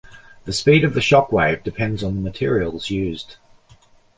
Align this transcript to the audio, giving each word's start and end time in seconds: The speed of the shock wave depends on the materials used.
The 0.45 0.51
speed 0.51 0.83
of 0.83 0.95
the 0.95 0.99
shock 1.01 1.31
wave 1.31 1.63
depends 1.63 2.03
on 2.03 2.15
the 2.15 2.21
materials 2.21 2.89
used. 2.89 3.35